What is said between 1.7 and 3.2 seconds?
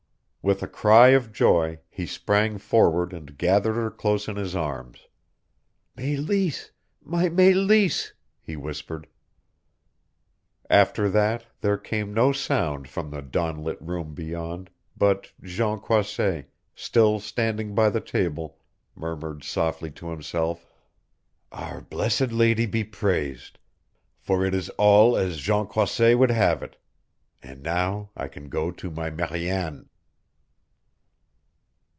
he sprang forward